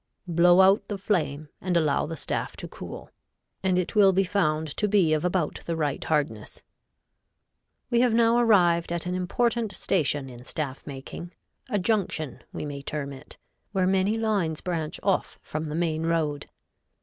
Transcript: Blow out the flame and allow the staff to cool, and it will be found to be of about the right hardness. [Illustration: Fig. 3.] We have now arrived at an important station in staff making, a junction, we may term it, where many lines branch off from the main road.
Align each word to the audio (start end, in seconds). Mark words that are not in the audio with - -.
Blow 0.27 0.61
out 0.61 0.87
the 0.87 0.97
flame 0.97 1.49
and 1.61 1.77
allow 1.77 2.07
the 2.07 2.15
staff 2.15 2.57
to 2.57 2.67
cool, 2.67 3.11
and 3.61 3.77
it 3.77 3.93
will 3.93 4.11
be 4.11 4.23
found 4.23 4.67
to 4.77 4.87
be 4.87 5.13
of 5.13 5.23
about 5.23 5.61
the 5.67 5.75
right 5.75 6.03
hardness. 6.05 6.63
[Illustration: 7.91 7.91
Fig. 7.91 7.91
3.] 7.91 7.97
We 7.99 8.01
have 8.01 8.13
now 8.15 8.39
arrived 8.39 8.91
at 8.91 9.05
an 9.05 9.13
important 9.13 9.75
station 9.75 10.27
in 10.27 10.43
staff 10.43 10.87
making, 10.87 11.33
a 11.69 11.77
junction, 11.77 12.41
we 12.51 12.65
may 12.65 12.81
term 12.81 13.13
it, 13.13 13.37
where 13.73 13.85
many 13.85 14.17
lines 14.17 14.59
branch 14.59 14.99
off 15.03 15.37
from 15.43 15.69
the 15.69 15.75
main 15.75 16.07
road. 16.07 16.47